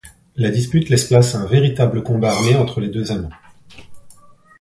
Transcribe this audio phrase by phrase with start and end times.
[0.35, 3.29] La dispute laisse place à un véritable combat armé entre les deux amants.